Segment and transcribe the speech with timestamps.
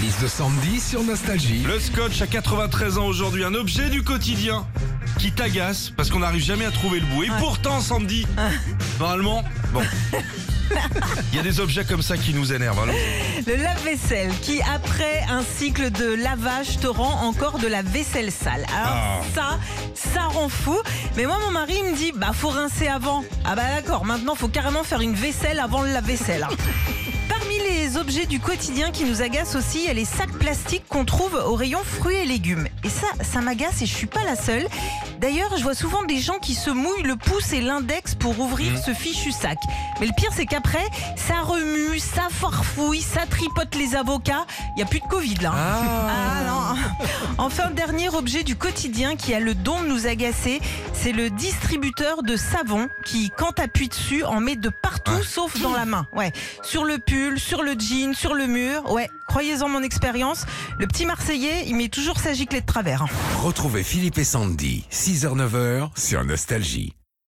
[0.00, 1.62] liste de Sandy sur Nostalgie.
[1.66, 4.66] Le scotch a 93 ans aujourd'hui, un objet du quotidien
[5.18, 7.24] qui t'agace parce qu'on n'arrive jamais à trouver le bout.
[7.24, 8.26] Et pourtant, Sandy,
[9.00, 9.42] normalement,
[9.72, 9.80] bon.
[11.32, 12.78] Il y a des objets comme ça qui nous énervent.
[12.82, 12.94] alors.
[13.46, 18.66] Le lave-vaisselle qui, après un cycle de lavage, te rend encore de la vaisselle sale.
[18.70, 19.20] Alors Ah.
[19.34, 19.58] ça,
[19.94, 20.76] ça rend fou.
[21.16, 23.24] Mais moi, mon mari il me dit, bah faut rincer avant.
[23.46, 26.42] Ah bah d'accord, maintenant faut carrément faire une vaisselle avant le lave-vaisselle.
[26.48, 26.54] hein.
[27.96, 31.34] Objets du quotidien qui nous agacent aussi, il y a les sacs plastiques qu'on trouve
[31.46, 32.68] au rayon fruits et légumes.
[32.84, 34.66] Et ça, ça m'agace et je suis pas la seule.
[35.20, 38.78] D'ailleurs, je vois souvent des gens qui se mouillent le pouce et l'index pour ouvrir
[38.78, 39.58] ce fichu sac.
[40.00, 44.46] Mais le pire, c'est qu'après, ça remue, ça farfouille, ça tripote les avocats.
[44.76, 45.52] Il y a plus de Covid là.
[45.54, 46.08] hein.
[46.08, 46.67] Ah non.
[47.50, 50.60] Enfin, dernier objet du quotidien qui a le don de nous agacer,
[50.92, 55.72] c'est le distributeur de savon qui, quand t'appuies dessus, en met de partout sauf dans
[55.72, 56.06] la main.
[56.14, 56.30] Ouais,
[56.62, 58.92] sur le pull, sur le jean, sur le mur.
[58.92, 60.44] Ouais, croyez-en mon expérience,
[60.78, 63.04] le petit Marseillais, il met toujours sa giclée de travers.
[63.04, 63.08] hein.
[63.38, 66.92] Retrouvez Philippe et Sandy, 6h-9h sur Nostalgie.